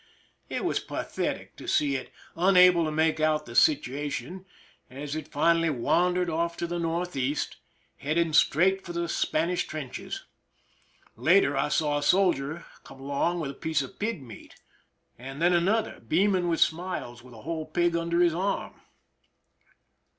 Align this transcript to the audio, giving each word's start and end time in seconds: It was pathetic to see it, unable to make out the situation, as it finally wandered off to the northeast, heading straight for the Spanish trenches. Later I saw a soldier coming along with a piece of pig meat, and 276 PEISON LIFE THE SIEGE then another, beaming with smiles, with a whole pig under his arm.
It 0.49 0.65
was 0.65 0.79
pathetic 0.79 1.55
to 1.57 1.67
see 1.67 1.95
it, 1.95 2.11
unable 2.35 2.85
to 2.85 2.91
make 2.91 3.19
out 3.19 3.45
the 3.45 3.53
situation, 3.53 4.47
as 4.89 5.15
it 5.15 5.27
finally 5.27 5.69
wandered 5.69 6.27
off 6.27 6.57
to 6.57 6.65
the 6.65 6.79
northeast, 6.79 7.57
heading 7.97 8.33
straight 8.33 8.83
for 8.83 8.93
the 8.93 9.07
Spanish 9.07 9.67
trenches. 9.67 10.23
Later 11.15 11.55
I 11.55 11.69
saw 11.69 11.99
a 11.99 12.01
soldier 12.01 12.65
coming 12.83 13.03
along 13.03 13.41
with 13.41 13.51
a 13.51 13.53
piece 13.53 13.83
of 13.83 13.99
pig 13.99 14.23
meat, 14.23 14.55
and 15.19 15.39
276 15.39 15.39
PEISON 15.39 15.39
LIFE 15.39 15.39
THE 15.39 15.45
SIEGE 15.45 15.51
then 15.51 15.53
another, 15.53 15.99
beaming 16.39 16.49
with 16.49 16.59
smiles, 16.61 17.21
with 17.21 17.35
a 17.35 17.43
whole 17.43 17.67
pig 17.67 17.95
under 17.95 18.21
his 18.21 18.33
arm. 18.33 18.81